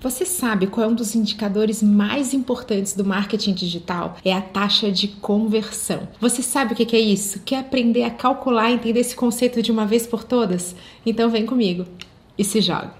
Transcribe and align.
Você 0.00 0.24
sabe 0.24 0.68
qual 0.68 0.86
é 0.86 0.88
um 0.88 0.94
dos 0.94 1.16
indicadores 1.16 1.82
mais 1.82 2.32
importantes 2.32 2.94
do 2.94 3.04
marketing 3.04 3.52
digital? 3.52 4.16
É 4.24 4.32
a 4.32 4.40
taxa 4.40 4.92
de 4.92 5.08
conversão. 5.08 6.06
Você 6.20 6.40
sabe 6.40 6.72
o 6.72 6.76
que 6.76 6.94
é 6.94 7.00
isso? 7.00 7.40
Quer 7.44 7.56
aprender 7.56 8.04
a 8.04 8.10
calcular 8.10 8.70
e 8.70 8.74
entender 8.74 9.00
esse 9.00 9.16
conceito 9.16 9.60
de 9.60 9.72
uma 9.72 9.86
vez 9.86 10.06
por 10.06 10.22
todas? 10.22 10.76
Então 11.04 11.28
vem 11.28 11.44
comigo 11.44 11.84
e 12.38 12.44
se 12.44 12.60
joga. 12.60 12.94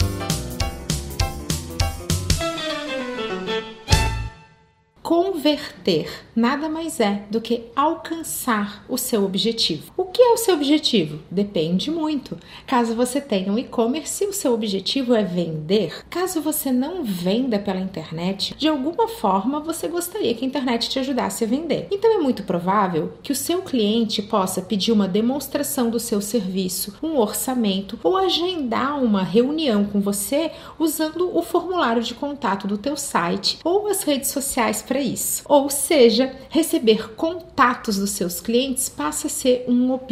Converter 5.00 6.26
nada 6.34 6.68
mais 6.68 6.98
é 6.98 7.22
do 7.30 7.40
que 7.40 7.66
alcançar 7.76 8.84
o 8.88 8.98
seu 8.98 9.24
objetivo. 9.24 9.92
O 9.96 10.04
que 10.18 10.22
é 10.22 10.32
o 10.32 10.36
seu 10.36 10.54
objetivo? 10.54 11.20
Depende 11.30 11.92
muito. 11.92 12.36
Caso 12.66 12.92
você 12.96 13.20
tenha 13.20 13.52
um 13.52 13.58
e-commerce, 13.58 14.26
o 14.26 14.32
seu 14.32 14.52
objetivo 14.52 15.14
é 15.14 15.22
vender. 15.22 16.04
Caso 16.10 16.40
você 16.40 16.72
não 16.72 17.04
venda 17.04 17.56
pela 17.56 17.78
internet, 17.78 18.52
de 18.58 18.66
alguma 18.66 19.06
forma 19.06 19.60
você 19.60 19.86
gostaria 19.86 20.34
que 20.34 20.44
a 20.44 20.48
internet 20.48 20.90
te 20.90 20.98
ajudasse 20.98 21.44
a 21.44 21.46
vender. 21.46 21.86
Então 21.92 22.12
é 22.12 22.18
muito 22.18 22.42
provável 22.42 23.12
que 23.22 23.30
o 23.30 23.36
seu 23.36 23.62
cliente 23.62 24.20
possa 24.20 24.60
pedir 24.60 24.90
uma 24.90 25.06
demonstração 25.06 25.88
do 25.88 26.00
seu 26.00 26.20
serviço, 26.20 26.96
um 27.00 27.16
orçamento 27.16 27.96
ou 28.02 28.16
agendar 28.16 29.00
uma 29.00 29.22
reunião 29.22 29.84
com 29.84 30.00
você 30.00 30.50
usando 30.80 31.30
o 31.32 31.42
formulário 31.42 32.02
de 32.02 32.14
contato 32.14 32.66
do 32.66 32.76
teu 32.76 32.96
site 32.96 33.60
ou 33.62 33.86
as 33.86 34.02
redes 34.02 34.30
sociais 34.32 34.82
para 34.82 35.00
isso. 35.00 35.44
Ou 35.48 35.70
seja, 35.70 36.34
receber 36.50 37.14
contatos 37.14 37.98
dos 37.98 38.10
seus 38.10 38.40
clientes 38.40 38.88
passa 38.88 39.28
a 39.28 39.30
ser 39.30 39.64
um. 39.68 40.07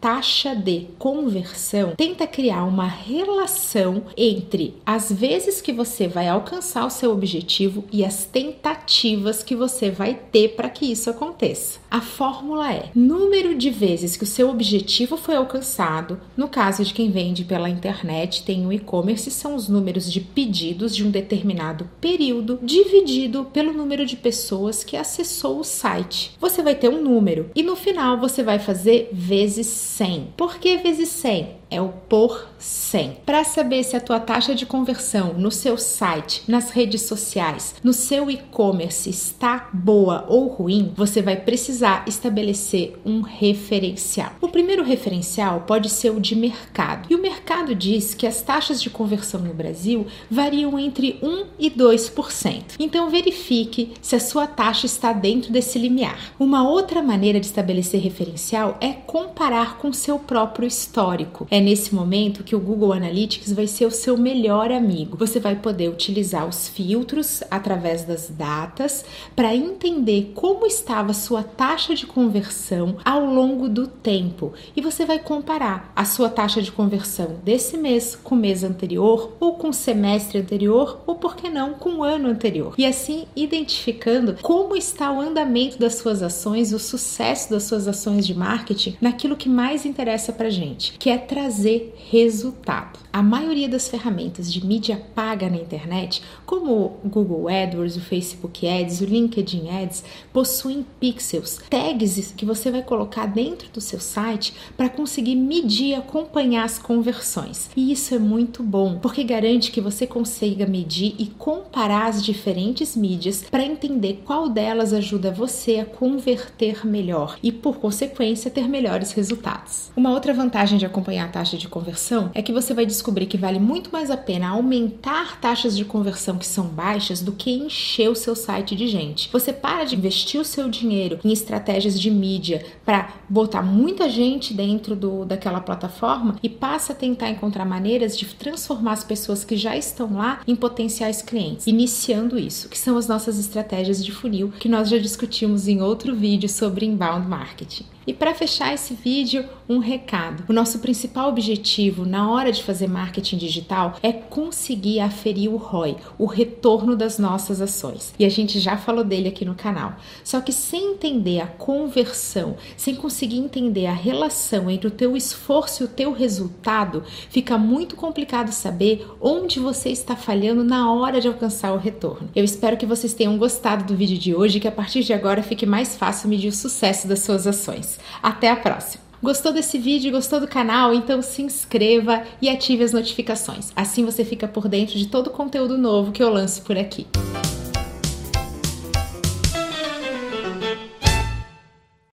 Taxa 0.00 0.54
de 0.54 0.88
conversão 0.98 1.94
tenta 1.96 2.26
criar 2.26 2.64
uma 2.64 2.86
relação 2.86 4.04
entre 4.16 4.74
as 4.84 5.10
vezes 5.10 5.60
que 5.60 5.72
você 5.72 6.06
vai 6.06 6.28
alcançar 6.28 6.86
o 6.86 6.90
seu 6.90 7.12
objetivo 7.12 7.84
e 7.90 8.04
as 8.04 8.24
tentativas 8.24 9.42
que 9.42 9.56
você 9.56 9.90
vai 9.90 10.14
ter 10.14 10.50
para 10.50 10.68
que 10.68 10.84
isso 10.84 11.08
aconteça. 11.08 11.78
A 11.90 12.00
fórmula 12.00 12.72
é 12.72 12.90
número 12.94 13.54
de 13.54 13.70
vezes 13.70 14.16
que 14.16 14.24
o 14.24 14.26
seu 14.26 14.50
objetivo 14.50 15.16
foi 15.16 15.36
alcançado. 15.36 16.20
No 16.36 16.48
caso 16.48 16.84
de 16.84 16.92
quem 16.92 17.10
vende 17.10 17.44
pela 17.44 17.70
internet, 17.70 18.42
tem 18.42 18.66
o 18.66 18.72
e-commerce, 18.72 19.30
são 19.30 19.54
os 19.54 19.68
números 19.68 20.12
de 20.12 20.20
pedidos 20.20 20.94
de 20.94 21.04
um 21.06 21.10
determinado 21.10 21.88
período 22.00 22.58
dividido 22.62 23.46
pelo 23.46 23.72
número 23.72 24.04
de 24.04 24.16
pessoas 24.16 24.84
que 24.84 24.96
acessou 24.96 25.58
o 25.58 25.64
site. 25.64 26.36
Você 26.38 26.62
vai 26.62 26.74
ter 26.74 26.88
um 26.88 27.02
número 27.02 27.50
e 27.54 27.62
no 27.62 27.76
final 27.76 28.18
você 28.18 28.42
vai 28.42 28.58
fazer 28.58 29.05
vezes 29.12 29.66
100. 29.66 30.34
Por 30.36 30.58
que 30.58 30.76
vezes 30.78 31.08
100? 31.08 31.56
é 31.70 31.80
o 31.80 31.88
por 31.88 32.48
100. 32.58 33.18
Para 33.26 33.44
saber 33.44 33.82
se 33.82 33.96
a 33.96 34.00
tua 34.00 34.20
taxa 34.20 34.54
de 34.54 34.64
conversão 34.64 35.34
no 35.34 35.50
seu 35.50 35.76
site, 35.76 36.42
nas 36.46 36.70
redes 36.70 37.02
sociais, 37.02 37.74
no 37.82 37.92
seu 37.92 38.30
e-commerce 38.30 39.10
está 39.10 39.68
boa 39.72 40.24
ou 40.28 40.46
ruim, 40.46 40.92
você 40.96 41.20
vai 41.20 41.36
precisar 41.36 42.04
estabelecer 42.06 42.96
um 43.04 43.20
referencial. 43.20 44.32
O 44.40 44.48
primeiro 44.48 44.84
referencial 44.84 45.64
pode 45.66 45.90
ser 45.90 46.10
o 46.10 46.20
de 46.20 46.36
mercado. 46.36 47.06
E 47.10 47.14
o 47.14 47.20
mercado 47.20 47.74
diz 47.74 48.14
que 48.14 48.26
as 48.26 48.42
taxas 48.42 48.80
de 48.80 48.90
conversão 48.90 49.40
no 49.40 49.52
Brasil 49.52 50.06
variam 50.30 50.78
entre 50.78 51.18
1 51.22 51.46
e 51.58 51.70
2%. 51.70 52.76
Então 52.78 53.10
verifique 53.10 53.94
se 54.00 54.14
a 54.14 54.20
sua 54.20 54.46
taxa 54.46 54.86
está 54.86 55.12
dentro 55.12 55.52
desse 55.52 55.78
limiar. 55.78 56.32
Uma 56.38 56.68
outra 56.68 57.02
maneira 57.02 57.40
de 57.40 57.46
estabelecer 57.46 58.00
referencial 58.00 58.76
é 58.80 58.85
comparar 58.92 59.78
com 59.78 59.92
seu 59.92 60.18
próprio 60.18 60.66
histórico. 60.66 61.46
É 61.50 61.60
nesse 61.60 61.94
momento 61.94 62.44
que 62.44 62.54
o 62.54 62.60
Google 62.60 62.92
Analytics 62.92 63.52
vai 63.52 63.66
ser 63.66 63.86
o 63.86 63.90
seu 63.90 64.16
melhor 64.16 64.70
amigo. 64.70 65.16
Você 65.16 65.40
vai 65.40 65.56
poder 65.56 65.88
utilizar 65.88 66.46
os 66.46 66.68
filtros 66.68 67.42
através 67.50 68.04
das 68.04 68.28
datas 68.28 69.04
para 69.34 69.54
entender 69.54 70.32
como 70.34 70.66
estava 70.66 71.12
sua 71.12 71.42
taxa 71.42 71.94
de 71.94 72.06
conversão 72.06 72.96
ao 73.04 73.24
longo 73.24 73.68
do 73.68 73.86
tempo 73.86 74.52
e 74.76 74.80
você 74.80 75.04
vai 75.04 75.18
comparar 75.18 75.92
a 75.94 76.04
sua 76.04 76.28
taxa 76.28 76.62
de 76.62 76.70
conversão 76.72 77.36
desse 77.42 77.76
mês 77.76 78.16
com 78.16 78.34
o 78.34 78.38
mês 78.38 78.62
anterior 78.62 79.36
ou 79.40 79.54
com 79.54 79.70
o 79.70 79.74
semestre 79.74 80.38
anterior 80.38 81.00
ou 81.06 81.16
por 81.16 81.36
que 81.36 81.48
não 81.48 81.74
com 81.74 81.96
o 81.96 82.04
ano 82.04 82.28
anterior. 82.28 82.74
E 82.78 82.84
assim 82.84 83.26
identificando 83.34 84.36
como 84.42 84.76
está 84.76 85.10
o 85.10 85.20
andamento 85.20 85.78
das 85.78 85.96
suas 85.96 86.22
ações, 86.22 86.72
o 86.72 86.78
sucesso 86.78 87.50
das 87.50 87.64
suas 87.64 87.88
ações 87.88 88.26
de 88.26 88.34
marketing 88.34 88.75
naquilo 89.00 89.36
que 89.36 89.48
mais 89.48 89.84
interessa 89.84 90.32
para 90.32 90.50
gente, 90.50 90.94
que 90.98 91.10
é 91.10 91.18
trazer 91.18 91.66
trazer 91.66 91.94
resultado. 92.10 92.98
A 93.12 93.22
maioria 93.22 93.68
das 93.68 93.88
ferramentas 93.88 94.52
de 94.52 94.64
mídia 94.64 95.02
paga 95.14 95.48
na 95.48 95.56
internet, 95.56 96.22
como 96.44 96.98
o 97.02 97.08
Google 97.08 97.48
AdWords, 97.48 97.96
o 97.96 98.00
Facebook 98.00 98.68
Ads, 98.68 99.00
o 99.00 99.06
LinkedIn 99.06 99.70
Ads, 99.70 100.04
possuem 100.32 100.84
pixels, 101.00 101.58
tags 101.70 102.34
que 102.36 102.44
você 102.44 102.70
vai 102.70 102.82
colocar 102.82 103.26
dentro 103.26 103.70
do 103.70 103.80
seu 103.80 103.98
site 103.98 104.52
para 104.76 104.90
conseguir 104.90 105.34
medir 105.34 105.88
e 105.88 105.94
acompanhar 105.94 106.64
as 106.64 106.78
conversões. 106.78 107.70
E 107.74 107.90
isso 107.90 108.14
é 108.14 108.18
muito 108.18 108.62
bom, 108.62 108.98
porque 108.98 109.24
garante 109.24 109.70
que 109.70 109.80
você 109.80 110.06
consiga 110.06 110.66
medir 110.66 111.14
e 111.18 111.26
comparar 111.26 112.08
as 112.08 112.22
diferentes 112.22 112.94
mídias 112.94 113.44
para 113.50 113.64
entender 113.64 114.22
qual 114.24 114.48
delas 114.48 114.92
ajuda 114.92 115.30
você 115.30 115.78
a 115.78 115.86
converter 115.86 116.86
melhor 116.86 117.38
e, 117.42 117.50
por 117.50 117.78
consequência, 117.78 118.50
ter 118.50 118.65
melhores 118.68 119.12
resultados. 119.12 119.90
Uma 119.96 120.10
outra 120.10 120.32
vantagem 120.32 120.78
de 120.78 120.86
acompanhar 120.86 121.26
a 121.26 121.30
taxa 121.30 121.56
de 121.56 121.68
conversão 121.68 122.30
é 122.34 122.42
que 122.42 122.52
você 122.52 122.74
vai 122.74 122.86
descobrir 122.86 123.26
que 123.26 123.38
vale 123.38 123.58
muito 123.58 123.90
mais 123.92 124.10
a 124.10 124.16
pena 124.16 124.48
aumentar 124.48 125.40
taxas 125.40 125.76
de 125.76 125.84
conversão 125.84 126.38
que 126.38 126.46
são 126.46 126.66
baixas 126.66 127.20
do 127.20 127.32
que 127.32 127.50
encher 127.50 128.10
o 128.10 128.14
seu 128.14 128.34
site 128.34 128.76
de 128.76 128.86
gente. 128.86 129.28
Você 129.32 129.52
para 129.52 129.84
de 129.84 129.96
investir 129.96 130.40
o 130.40 130.44
seu 130.44 130.68
dinheiro 130.68 131.18
em 131.24 131.32
estratégias 131.32 131.98
de 132.00 132.10
mídia 132.10 132.64
para 132.84 133.14
botar 133.28 133.62
muita 133.62 134.08
gente 134.08 134.52
dentro 134.52 134.94
do, 134.94 135.24
daquela 135.24 135.60
plataforma 135.60 136.36
e 136.42 136.48
passa 136.48 136.92
a 136.92 136.96
tentar 136.96 137.30
encontrar 137.30 137.64
maneiras 137.64 138.16
de 138.16 138.26
transformar 138.26 138.92
as 138.92 139.04
pessoas 139.04 139.44
que 139.44 139.56
já 139.56 139.76
estão 139.76 140.16
lá 140.16 140.40
em 140.46 140.54
potenciais 140.54 141.22
clientes, 141.22 141.66
iniciando 141.66 142.38
isso, 142.38 142.68
que 142.68 142.78
são 142.78 142.96
as 142.96 143.08
nossas 143.08 143.38
estratégias 143.38 144.04
de 144.04 144.12
funil 144.12 144.52
que 144.58 144.68
nós 144.68 144.88
já 144.88 144.98
discutimos 144.98 145.68
em 145.68 145.80
outro 145.80 146.14
vídeo 146.14 146.48
sobre 146.48 146.86
inbound 146.86 147.28
marketing. 147.28 147.84
E 148.06 148.12
para 148.14 148.34
fechar 148.34 148.55
esse 148.64 148.94
vídeo, 148.94 149.44
um 149.68 149.78
recado. 149.78 150.44
O 150.48 150.52
nosso 150.52 150.78
principal 150.78 151.28
objetivo 151.28 152.04
na 152.04 152.30
hora 152.30 152.52
de 152.52 152.62
fazer 152.62 152.86
marketing 152.86 153.36
digital 153.36 153.96
é 154.02 154.12
conseguir 154.12 155.00
aferir 155.00 155.50
o 155.50 155.56
ROI, 155.56 155.96
o 156.18 156.26
retorno 156.26 156.96
das 156.96 157.18
nossas 157.18 157.60
ações. 157.60 158.14
E 158.18 158.24
a 158.24 158.28
gente 158.28 158.58
já 158.60 158.76
falou 158.76 159.04
dele 159.04 159.28
aqui 159.28 159.44
no 159.44 159.54
canal. 159.54 159.96
Só 160.22 160.40
que 160.40 160.52
sem 160.52 160.92
entender 160.92 161.40
a 161.40 161.46
conversão, 161.46 162.56
sem 162.76 162.94
conseguir 162.94 163.38
entender 163.38 163.86
a 163.86 163.92
relação 163.92 164.70
entre 164.70 164.88
o 164.88 164.90
teu 164.90 165.16
esforço 165.16 165.82
e 165.82 165.86
o 165.86 165.88
teu 165.88 166.12
resultado, 166.12 167.02
fica 167.28 167.58
muito 167.58 167.96
complicado 167.96 168.52
saber 168.52 169.06
onde 169.20 169.58
você 169.58 169.90
está 169.90 170.14
falhando 170.16 170.62
na 170.62 170.92
hora 170.92 171.20
de 171.20 171.28
alcançar 171.28 171.72
o 171.72 171.78
retorno. 171.78 172.30
Eu 172.34 172.44
espero 172.44 172.76
que 172.76 172.86
vocês 172.86 173.14
tenham 173.14 173.36
gostado 173.36 173.84
do 173.84 173.96
vídeo 173.96 174.18
de 174.18 174.34
hoje 174.34 174.58
e 174.58 174.60
que 174.60 174.68
a 174.68 174.72
partir 174.72 175.02
de 175.02 175.12
agora 175.12 175.42
fique 175.42 175.66
mais 175.66 175.96
fácil 175.96 176.28
medir 176.28 176.48
o 176.48 176.52
sucesso 176.52 177.08
das 177.08 177.20
suas 177.20 177.46
ações. 177.46 177.98
Até 178.46 178.52
a 178.52 178.56
próxima! 178.56 179.02
Gostou 179.20 179.52
desse 179.52 179.76
vídeo, 179.76 180.12
gostou 180.12 180.38
do 180.38 180.46
canal? 180.46 180.94
Então 180.94 181.20
se 181.20 181.42
inscreva 181.42 182.22
e 182.40 182.48
ative 182.48 182.84
as 182.84 182.92
notificações. 182.92 183.72
Assim 183.74 184.04
você 184.04 184.24
fica 184.24 184.46
por 184.46 184.68
dentro 184.68 184.96
de 184.96 185.08
todo 185.08 185.26
o 185.26 185.30
conteúdo 185.30 185.76
novo 185.76 186.12
que 186.12 186.22
eu 186.22 186.30
lanço 186.30 186.62
por 186.62 186.78
aqui. 186.78 187.08